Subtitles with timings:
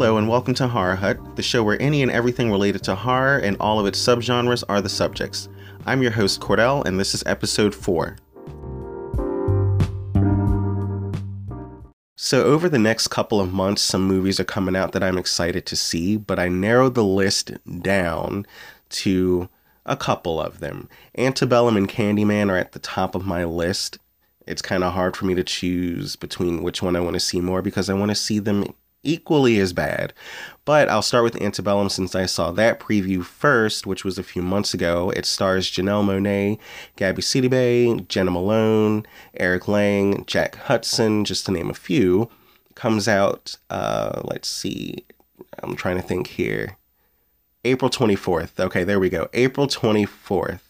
[0.00, 3.36] Hello, and welcome to Horror Hut, the show where any and everything related to horror
[3.36, 5.50] and all of its subgenres are the subjects.
[5.84, 8.16] I'm your host, Cordell, and this is episode 4.
[12.16, 15.66] So, over the next couple of months, some movies are coming out that I'm excited
[15.66, 18.46] to see, but I narrowed the list down
[18.88, 19.50] to
[19.84, 20.88] a couple of them.
[21.18, 23.98] Antebellum and Candyman are at the top of my list.
[24.46, 27.42] It's kind of hard for me to choose between which one I want to see
[27.42, 28.64] more because I want to see them
[29.02, 30.12] equally as bad.
[30.64, 34.42] But I'll start with Antebellum since I saw that preview first, which was a few
[34.42, 35.10] months ago.
[35.10, 36.58] It stars Janelle Monáe,
[36.96, 42.30] Gabby Sidibe, Jena Malone, Eric Lange, Jack Huston, just to name a few.
[42.74, 45.04] Comes out, uh, let's see,
[45.62, 46.76] I'm trying to think here.
[47.64, 48.58] April 24th.
[48.58, 49.28] Okay, there we go.
[49.34, 50.60] April 24th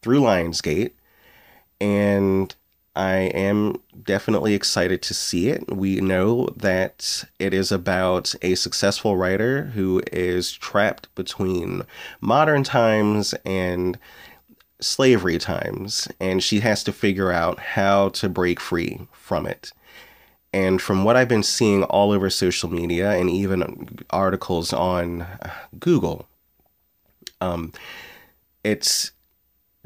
[0.00, 0.92] through Lionsgate.
[1.80, 2.54] And
[2.98, 5.72] I am definitely excited to see it.
[5.72, 11.82] We know that it is about a successful writer who is trapped between
[12.20, 14.00] modern times and
[14.80, 19.72] slavery times, and she has to figure out how to break free from it.
[20.52, 25.24] And from what I've been seeing all over social media and even articles on
[25.78, 26.26] Google,
[27.40, 27.72] um,
[28.64, 29.17] it's it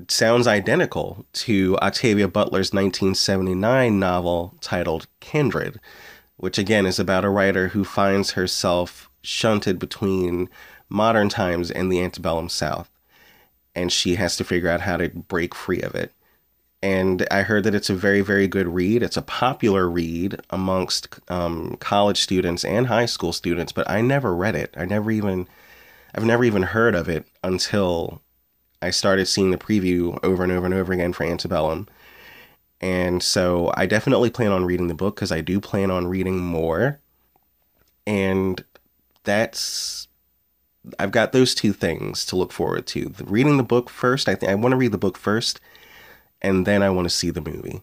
[0.08, 5.80] sounds identical to Octavia Butler's 1979 novel titled Kindred,
[6.36, 10.48] which again is about a writer who finds herself shunted between
[10.88, 12.90] modern times and the antebellum South,
[13.74, 16.12] and she has to figure out how to break free of it.
[16.82, 19.04] And I heard that it's a very, very good read.
[19.04, 24.34] It's a popular read amongst um, college students and high school students, but I never
[24.34, 24.74] read it.
[24.76, 25.46] I never even
[26.14, 28.20] I've never even heard of it until
[28.82, 31.88] I started seeing the preview over and over and over again for Antebellum.
[32.80, 36.38] And so I definitely plan on reading the book because I do plan on reading
[36.38, 36.98] more.
[38.06, 38.64] And
[39.24, 40.08] that's
[40.98, 43.04] I've got those two things to look forward to.
[43.04, 45.60] The, reading the book first, I think I want to read the book first,
[46.40, 47.82] and then I want to see the movie.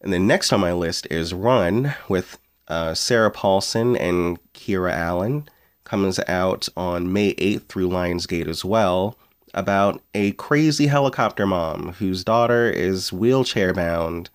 [0.00, 2.38] And then next on my list is Run with
[2.68, 5.48] uh, Sarah Paulson and Kiera Allen
[5.82, 9.16] comes out on May 8th through Lionsgate as well
[9.56, 14.30] about a crazy helicopter mom whose daughter is wheelchair bound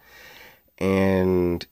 [0.77, 1.65] and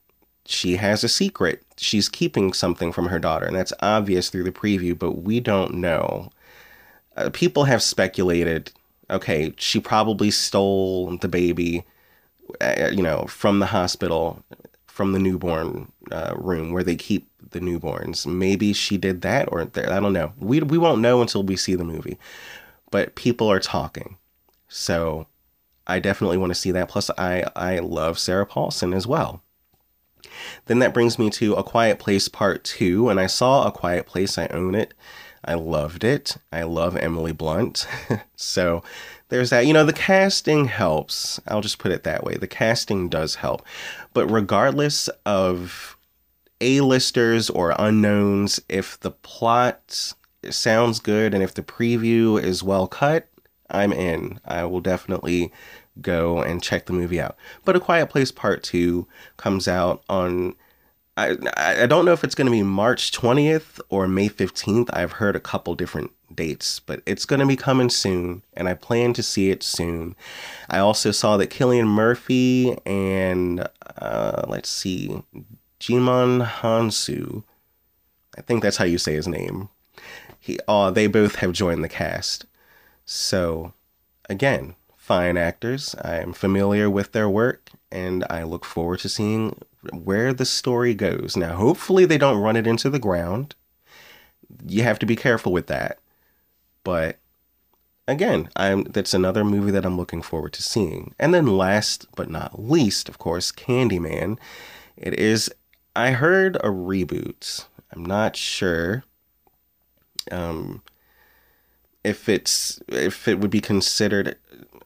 [0.45, 1.63] she has a secret.
[1.77, 5.75] She's keeping something from her daughter, and that's obvious through the preview, but we don't
[5.75, 6.31] know.
[7.17, 8.71] Uh, people have speculated
[9.09, 11.83] okay, she probably stole the baby,
[12.61, 14.43] uh, you know, from the hospital,
[14.87, 18.25] from the newborn uh, room where they keep the newborns.
[18.27, 19.91] Maybe she did that, or there.
[19.91, 20.33] I don't know.
[20.39, 22.17] We we won't know until we see the movie.
[22.91, 24.17] But people are talking,
[24.67, 25.27] so
[25.88, 26.89] I definitely want to see that.
[26.89, 29.44] Plus, I I love Sarah Paulson as well.
[30.66, 34.05] Then that brings me to A Quiet Place Part Two, and I saw A Quiet
[34.05, 34.38] Place.
[34.38, 34.94] I own it.
[35.44, 36.38] I loved it.
[36.51, 37.88] I love Emily Blunt.
[38.35, 38.83] so
[39.29, 39.66] there's that.
[39.66, 41.39] You know, the casting helps.
[41.47, 42.35] I'll just put it that way.
[42.35, 43.66] The casting does help.
[44.13, 45.97] But regardless of
[46.61, 50.13] a-listers or unknowns, if the plot
[50.50, 53.27] sounds good and if the preview is well cut,
[53.69, 54.39] I'm in.
[54.45, 55.51] I will definitely
[56.01, 57.35] go and check the movie out.
[57.66, 59.07] But A Quiet Place Part 2
[59.38, 60.55] comes out on
[61.17, 64.89] I I don't know if it's going to be March 20th or May 15th.
[64.94, 68.73] I've heard a couple different dates, but it's going to be coming soon and I
[68.73, 70.16] plan to see it soon.
[70.69, 73.67] I also saw that Cillian Murphy and
[73.97, 75.22] uh, let's see
[75.79, 77.44] Djimon Hounsou
[78.38, 79.69] I think that's how you say his name.
[80.39, 82.45] He, uh, they both have joined the cast.
[83.05, 83.73] So,
[84.29, 85.95] again, fine actors.
[86.01, 89.59] I am familiar with their work, and I look forward to seeing
[89.91, 91.35] where the story goes.
[91.35, 93.55] Now, hopefully, they don't run it into the ground.
[94.65, 95.99] You have to be careful with that.
[96.83, 97.17] But
[98.07, 101.13] again, I'm that's another movie that I'm looking forward to seeing.
[101.19, 104.37] And then last but not least, of course, Candyman.
[104.97, 105.52] It is
[105.95, 107.66] I heard a reboot.
[107.91, 109.03] I'm not sure
[110.31, 110.81] um,
[112.03, 114.37] if it's if it would be considered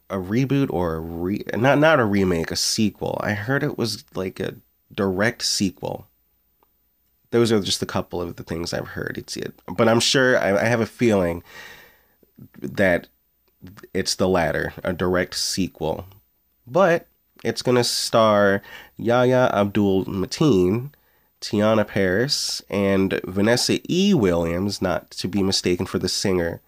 [0.09, 3.19] a reboot or a re not not a remake, a sequel.
[3.21, 4.55] I heard it was like a
[4.93, 6.07] direct sequel.
[7.31, 9.17] Those are just a couple of the things I've heard.
[9.17, 11.43] It's it, but I'm sure I, I have a feeling
[12.61, 13.07] that
[13.93, 16.05] it's the latter, a direct sequel.
[16.67, 17.07] But
[17.43, 18.61] it's to star
[18.97, 20.91] Yahya Abdul Mateen,
[21.43, 24.13] Teyonah Parris, and Vanessa E.
[24.13, 26.61] Williams, not to be mistaken for the singer.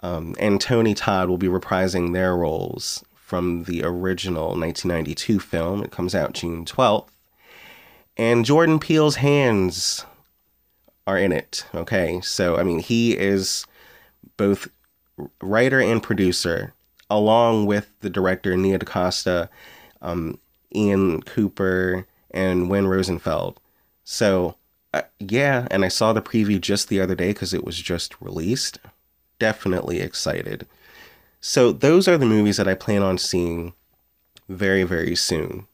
[0.00, 5.82] Um, and Tony Todd will be reprising their roles from the original 1992 film.
[5.82, 7.08] It comes out June 12th.
[8.18, 10.04] And Jordan Peele's hands
[11.06, 11.64] are in it.
[11.74, 12.20] Okay.
[12.20, 13.64] So, I mean, he is
[14.36, 14.68] both
[15.40, 16.74] writer and producer,
[17.08, 19.48] along with the director, Nia DaCosta,
[20.02, 20.38] um,
[20.74, 23.58] Ian Cooper, and Win Rosenfeld.
[24.04, 24.56] So,
[24.92, 28.20] uh, yeah, and I saw the preview just the other day because it was just
[28.20, 28.78] released.
[29.38, 30.66] Definitely excited.
[31.40, 33.72] So, those are the movies that I plan on seeing
[34.48, 35.66] very, very soon.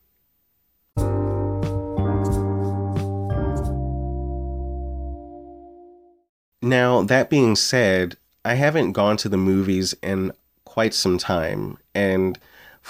[6.62, 10.32] Now, that being said, I haven't gone to the movies in
[10.64, 12.38] quite some time, and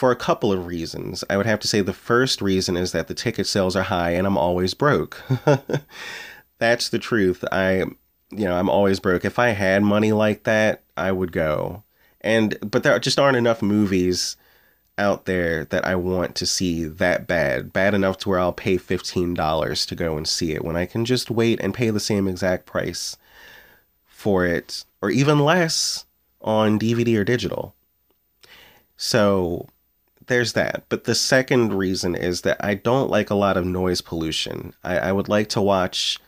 [0.00, 1.22] for a couple of reasons.
[1.28, 4.12] I would have to say the first reason is that the ticket sales are high
[4.12, 5.22] and I'm always broke.
[6.58, 7.44] That's the truth.
[7.52, 7.84] I
[8.30, 9.26] you know, I'm always broke.
[9.26, 11.82] If I had money like that, I would go.
[12.22, 14.38] And but there just aren't enough movies
[14.96, 17.70] out there that I want to see that bad.
[17.70, 21.04] Bad enough to where I'll pay $15 to go and see it when I can
[21.04, 23.18] just wait and pay the same exact price
[24.06, 26.06] for it or even less
[26.40, 27.74] on DVD or digital.
[28.96, 29.68] So
[30.30, 30.84] there's that.
[30.88, 34.72] But the second reason is that I don't like a lot of noise pollution.
[34.84, 36.18] I, I would like to watch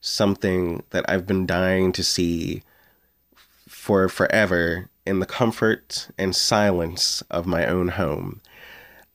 [0.00, 2.62] something that I've been dying to see
[3.68, 8.40] for forever in the comfort and silence of my own home.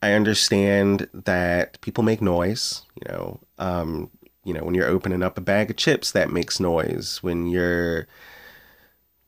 [0.00, 4.10] I understand that people make noise, you know, um,
[4.44, 7.22] you know, when you're opening up a bag of chips, that makes noise.
[7.22, 8.08] When you're,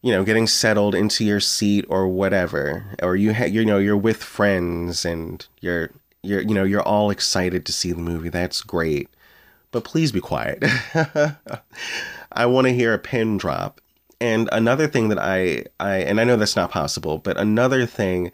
[0.04, 3.96] you know, getting settled into your seat or whatever, or you ha- you know, you're
[3.96, 5.92] with friends and you're
[6.22, 8.28] you're you know, you're all excited to see the movie.
[8.28, 9.08] That's great.
[9.70, 10.62] But please be quiet.
[12.32, 13.80] I want to hear a pin drop.
[14.20, 18.30] And another thing that I I and I know that's not possible, but another thing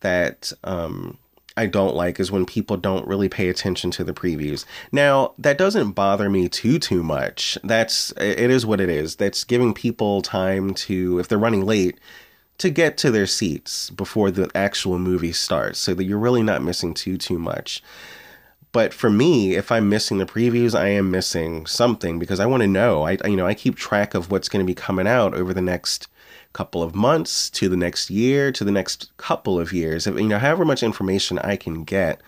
[0.00, 1.18] that um
[1.56, 4.64] I don't like is when people don't really pay attention to the previews.
[4.90, 7.56] Now, that doesn't bother me too too much.
[7.62, 9.16] That's it is what it is.
[9.16, 12.00] That's giving people time to if they're running late
[12.58, 16.62] to get to their seats before the actual movie starts so that you're really not
[16.62, 17.82] missing too too much.
[18.72, 22.62] But for me, if I'm missing the previews, I am missing something because I want
[22.62, 23.04] to know.
[23.04, 25.62] I you know, I keep track of what's going to be coming out over the
[25.62, 26.08] next
[26.54, 30.06] couple of months to the next year to the next couple of years.
[30.06, 32.22] You know, however much information I can get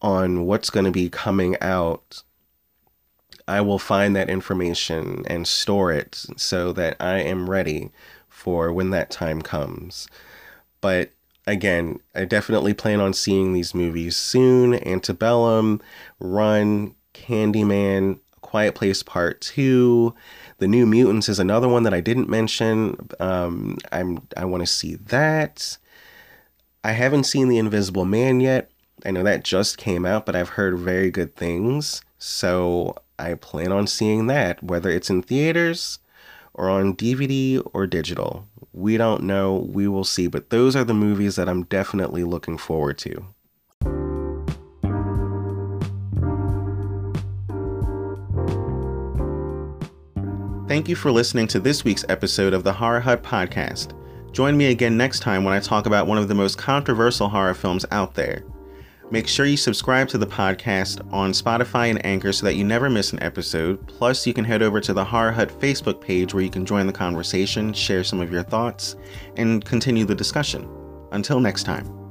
[0.00, 2.22] on what's going to be coming out,
[3.48, 7.90] I will find that information and store it so that I am ready
[8.28, 10.08] for when that time comes.
[10.80, 11.10] But
[11.46, 14.74] again, I definitely plan on seeing these movies soon.
[14.74, 15.80] Antebellum,
[16.20, 20.14] Run, Candyman, Quiet Place Part 2,
[20.58, 23.08] the New Mutants is another one that I didn't mention.
[23.18, 25.78] Um, I'm I want to see that.
[26.84, 28.70] I haven't seen The Invisible Man yet.
[29.04, 32.02] I know that just came out, but I've heard very good things.
[32.18, 35.98] So I plan on seeing that, whether it's in theaters
[36.52, 38.46] or on DVD or digital.
[38.74, 39.56] We don't know.
[39.56, 40.26] We will see.
[40.26, 43.24] But those are the movies that I'm definitely looking forward to.
[50.66, 53.92] Thank you for listening to this week's episode of the Horror Hut podcast.
[54.32, 57.52] Join me again next time when I talk about one of the most controversial horror
[57.52, 58.44] films out there.
[59.10, 62.88] Make sure you subscribe to the podcast on Spotify and Anchor so that you never
[62.88, 63.86] miss an episode.
[63.86, 66.86] Plus, you can head over to the Horror Hut Facebook page where you can join
[66.86, 68.96] the conversation, share some of your thoughts,
[69.36, 70.66] and continue the discussion.
[71.12, 72.03] Until next time.